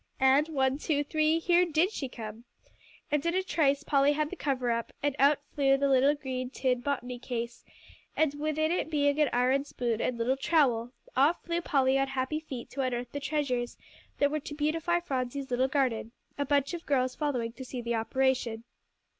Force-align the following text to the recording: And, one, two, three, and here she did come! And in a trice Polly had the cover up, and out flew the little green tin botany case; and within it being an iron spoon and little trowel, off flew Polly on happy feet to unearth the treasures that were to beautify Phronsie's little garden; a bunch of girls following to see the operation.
And, 0.19 0.47
one, 0.49 0.79
two, 0.79 1.03
three, 1.03 1.35
and 1.35 1.43
here 1.43 1.73
she 1.91 2.07
did 2.07 2.15
come! 2.15 2.43
And 3.11 3.23
in 3.23 3.35
a 3.35 3.43
trice 3.43 3.83
Polly 3.83 4.13
had 4.13 4.31
the 4.31 4.35
cover 4.35 4.71
up, 4.71 4.91
and 5.03 5.15
out 5.19 5.37
flew 5.53 5.77
the 5.77 5.87
little 5.87 6.15
green 6.15 6.49
tin 6.49 6.79
botany 6.79 7.19
case; 7.19 7.63
and 8.17 8.33
within 8.39 8.71
it 8.71 8.89
being 8.89 9.19
an 9.21 9.29
iron 9.31 9.63
spoon 9.63 10.01
and 10.01 10.17
little 10.17 10.37
trowel, 10.37 10.91
off 11.15 11.43
flew 11.43 11.61
Polly 11.61 11.99
on 11.99 12.07
happy 12.07 12.39
feet 12.39 12.71
to 12.71 12.81
unearth 12.81 13.11
the 13.11 13.19
treasures 13.19 13.77
that 14.17 14.31
were 14.31 14.39
to 14.39 14.55
beautify 14.55 15.01
Phronsie's 15.01 15.51
little 15.51 15.67
garden; 15.67 16.13
a 16.35 16.45
bunch 16.45 16.73
of 16.73 16.87
girls 16.87 17.13
following 17.13 17.51
to 17.53 17.63
see 17.63 17.79
the 17.79 17.93
operation. 17.93 18.63